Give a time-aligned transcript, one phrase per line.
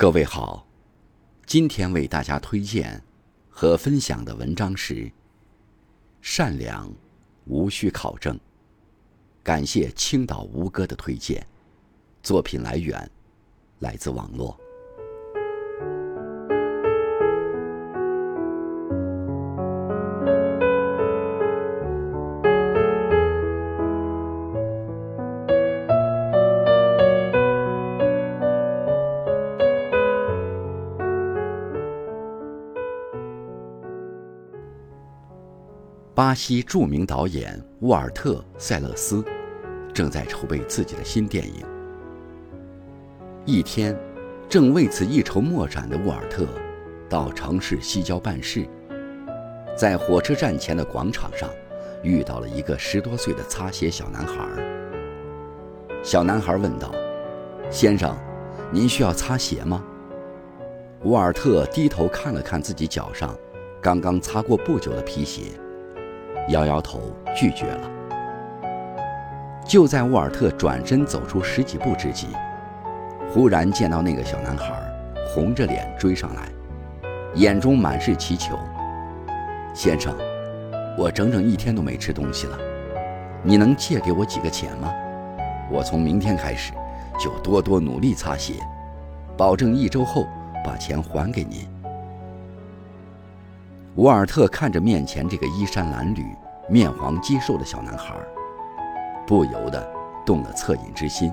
[0.00, 0.66] 各位好，
[1.44, 3.04] 今天为大家推荐
[3.50, 4.94] 和分享的文章是
[6.22, 6.90] 《善良
[7.44, 8.34] 无需考证》。
[9.42, 11.46] 感谢青岛吴哥的推荐，
[12.22, 13.10] 作品来源
[13.80, 14.58] 来自网络。
[36.20, 39.24] 巴西著名导演沃尔特·塞勒斯
[39.94, 41.64] 正在筹备自己的新电影。
[43.46, 43.98] 一天，
[44.46, 46.46] 正为此一筹莫展的沃尔特，
[47.08, 48.68] 到城市西郊办事，
[49.74, 51.48] 在火车站前的广场上，
[52.02, 54.46] 遇到了一个十多岁的擦鞋小男孩。
[56.02, 56.92] 小男孩问道
[57.72, 58.14] ：“先生，
[58.70, 59.82] 您需要擦鞋吗？”
[61.04, 63.34] 沃尔特低头看了看自己脚上
[63.80, 65.44] 刚刚擦过不久的皮鞋。
[66.48, 67.00] 摇摇头，
[67.34, 67.90] 拒绝了。
[69.64, 72.26] 就在沃尔特转身走出十几步之际，
[73.32, 74.74] 忽然见到那个小男孩
[75.28, 76.48] 红着脸追上来，
[77.34, 78.58] 眼中满是祈求
[79.72, 80.12] ：“先生，
[80.98, 82.58] 我整整一天都没吃东西了，
[83.44, 84.92] 你能借给我几个钱吗？
[85.70, 86.72] 我从明天开始
[87.16, 88.54] 就多多努力擦鞋，
[89.36, 90.26] 保证一周后
[90.64, 91.68] 把钱还给您。”
[94.00, 96.24] 沃尔特看着面前这个衣衫褴褛、
[96.70, 98.16] 面黄肌瘦的小男孩，
[99.26, 99.92] 不由得
[100.24, 101.30] 动了恻隐之心，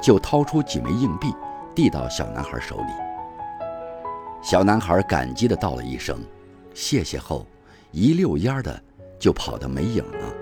[0.00, 1.34] 就掏出几枚硬币
[1.74, 2.86] 递到小男孩手里。
[4.40, 6.18] 小男孩感激地道了一声
[6.72, 7.46] “谢谢”后，
[7.90, 8.82] 一溜烟的
[9.18, 10.34] 就跑得没影了。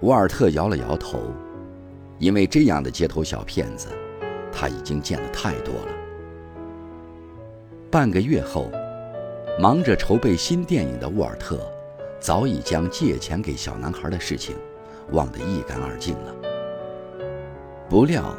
[0.00, 1.18] 沃尔特摇了摇头，
[2.18, 3.88] 因为这样的街头小骗子，
[4.52, 5.92] 他已经见得太多了。
[7.90, 8.70] 半个月后。
[9.60, 11.58] 忙着筹备新电影的沃尔特，
[12.20, 14.54] 早已将借钱给小男孩的事情
[15.10, 16.34] 忘得一干二净了。
[17.88, 18.32] 不料，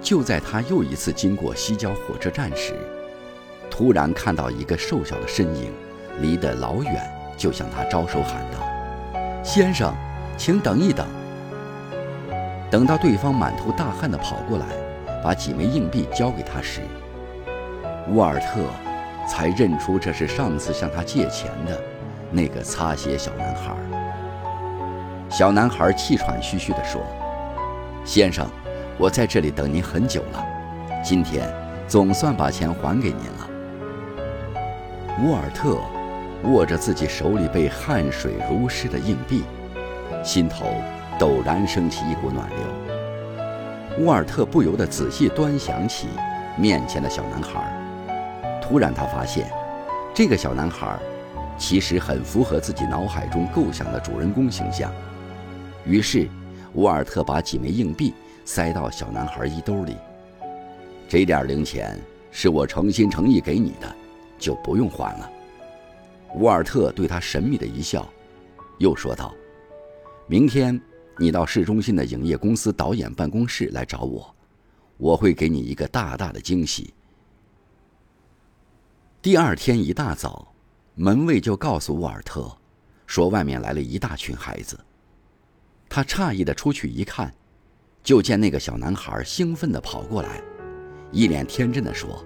[0.00, 2.72] 就在他又一次经过西郊火车站时，
[3.70, 5.70] 突然看到一个瘦小的身影，
[6.22, 8.66] 离得老远，就向他招手喊道
[9.44, 9.94] ：“先生，
[10.38, 11.06] 请等一等。”
[12.72, 14.64] 等到对方满头大汗地跑过来，
[15.22, 16.80] 把几枚硬币交给他时，
[18.08, 18.62] 沃尔特。
[19.26, 21.80] 才认出这是上次向他借钱的
[22.30, 23.74] 那个擦鞋小男孩。
[25.28, 27.00] 小男孩气喘吁吁地说
[28.04, 28.48] ：“先生，
[28.96, 30.46] 我在这里等您很久了，
[31.04, 31.52] 今天
[31.88, 33.50] 总算把钱还给您了。”
[35.24, 35.76] 沃尔特
[36.44, 39.42] 握着自己手里被汗水濡湿的硬币，
[40.22, 40.66] 心头
[41.18, 44.04] 陡然升起一股暖流。
[44.04, 46.06] 沃尔特不由得仔细端详起
[46.56, 47.72] 面前的小男孩。
[48.68, 49.48] 突然，他发现，
[50.12, 50.98] 这个小男孩
[51.56, 54.92] 其实很符合自己脑海中构想的主人公形象。
[55.86, 56.28] 于是，
[56.74, 58.12] 沃尔特把几枚硬币
[58.44, 59.94] 塞到小男孩衣兜里。
[61.08, 61.96] 这点零钱
[62.32, 63.94] 是我诚心诚意给你的，
[64.36, 65.30] 就不用还了。
[66.34, 68.04] 沃尔特对他神秘的一笑，
[68.78, 69.32] 又说道
[70.26, 70.78] ：“明天
[71.18, 74.34] 你到市中心的影业公司导演办公室来找我，
[74.96, 76.92] 我会给你一个大大的惊喜。”
[79.26, 80.54] 第二天一大早，
[80.94, 82.48] 门卫就告诉沃尔特，
[83.08, 84.78] 说外面来了一大群孩子。
[85.88, 87.34] 他诧异的出去一看，
[88.04, 90.40] 就见那个小男孩兴奋的跑过来，
[91.10, 92.24] 一脸天真的说：“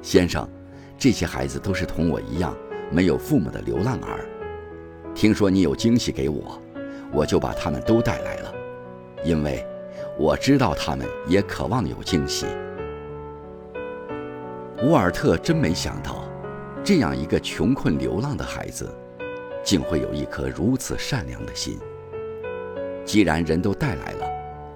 [0.00, 0.48] 先生，
[0.96, 2.56] 这些孩子都是同我一样
[2.90, 4.26] 没有父母的流浪儿。
[5.14, 6.58] 听说你有惊喜给我，
[7.12, 8.54] 我就把他们都带来了，
[9.22, 9.62] 因为
[10.18, 12.46] 我知道他们也渴望有惊喜。”
[14.82, 16.22] 沃尔特真没想到，
[16.84, 18.86] 这样一个穷困流浪的孩子，
[19.64, 21.78] 竟会有一颗如此善良的心。
[23.02, 24.26] 既然人都带来了，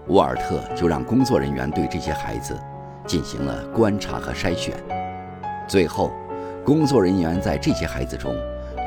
[0.07, 2.59] 沃尔特就让工作人员对这些孩子
[3.07, 4.75] 进行了观察和筛选。
[5.69, 6.11] 最后，
[6.65, 8.35] 工作人员在这些孩子中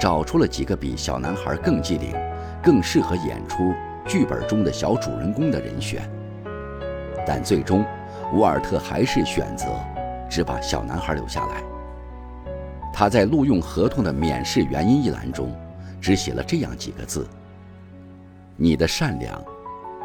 [0.02, 2.12] 找出了几个比小男孩更机灵、
[2.60, 3.72] 更适合演出
[4.08, 6.10] 剧本中的小主人公的人选。
[7.24, 7.86] 但最终，
[8.34, 9.68] 沃尔特还是选择。
[10.34, 11.64] 只把小男孩留下来。
[12.92, 15.56] 他在录用合同的免试原因一栏中，
[16.02, 17.28] 只写了这样几个字
[18.58, 19.40] ：“你的善良，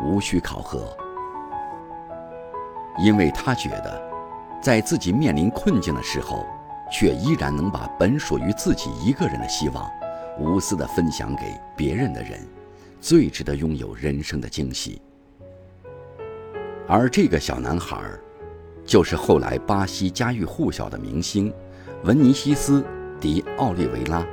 [0.02, 0.94] 无需考核。”
[3.02, 4.02] 因为他觉得，
[4.60, 6.44] 在自己面临困境的时候，
[6.92, 9.90] 却依然能把本属于自己一个人的希望，
[10.38, 12.38] 无私地分享给别人的人，
[13.00, 15.00] 最值得拥有人生的惊喜。
[16.86, 17.96] 而这个小男孩。
[18.88, 21.52] 就是后来巴西家喻户晓的明星
[22.04, 22.80] 文尼西斯·
[23.20, 24.26] 迪奥利维拉。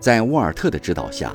[0.00, 1.32] 在沃尔特的指导下，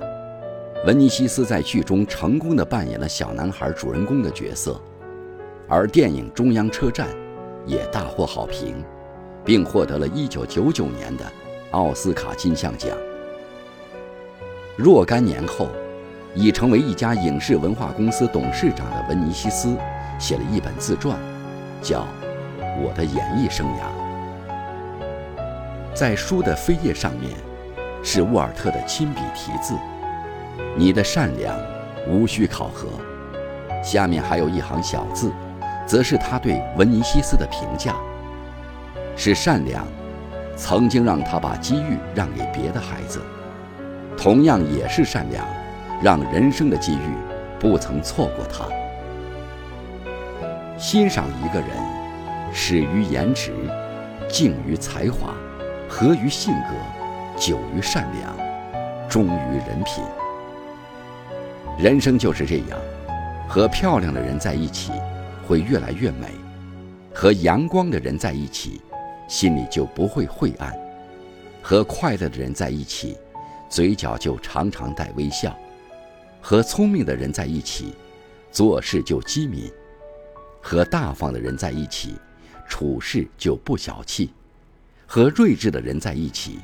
[0.86, 4.78] 文尼西斯在剧中成功的扮演了小男孩主人公的角色，
[5.66, 7.08] 而电影《中央车站》
[7.66, 8.84] 也大获好评，
[9.46, 11.24] 并获得了1999年的
[11.72, 12.92] 奥斯卡金像奖。
[14.76, 15.70] 若干年后，
[16.36, 19.78] 已成为一家影视文化公司董事长的文尼西斯，
[20.20, 21.18] 写了一本自传，
[21.82, 22.02] 叫
[22.82, 23.82] 《我的演艺生涯》。
[25.94, 27.32] 在书的扉页上面，
[28.04, 29.76] 是沃尔特的亲笔题字
[30.78, 31.58] ：“你的善良，
[32.08, 32.88] 无需考核。”
[33.84, 35.32] 下面还有一行小字，
[35.86, 37.96] 则是他对文尼西斯的评价
[39.16, 39.86] ：“是善良，
[40.56, 43.22] 曾经让他把机遇让给别的孩子。”
[44.18, 45.46] 同样也是善良，
[46.02, 47.12] 让人生的机遇
[47.60, 48.66] 不曾错过他。
[50.80, 51.70] 欣赏一个人，
[52.54, 53.52] 始于颜值，
[54.30, 55.34] 敬于才华，
[55.90, 60.04] 合于性格，久于善良，忠于人品。
[61.80, 62.80] 人生就是这样，
[63.50, 64.92] 和漂亮的人在一起，
[65.48, 66.28] 会越来越美；
[67.12, 68.80] 和阳光的人在一起，
[69.28, 70.72] 心里就不会晦暗；
[71.60, 73.18] 和快乐的人在一起。
[73.68, 75.54] 嘴角就常常带微笑，
[76.40, 77.94] 和聪明的人在一起，
[78.52, 79.70] 做事就机敏；
[80.68, 82.16] 和大方的人在一起，
[82.68, 84.28] 处事就不小气；
[85.06, 86.60] 和睿智的人在一起，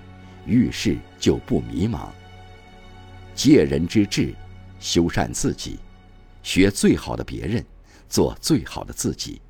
[0.45, 2.09] 遇事就不迷茫。
[3.33, 4.35] 借人之智，
[4.77, 5.79] 修缮自己，
[6.41, 7.65] 学最好的别人，
[8.09, 9.41] 做最好的自己。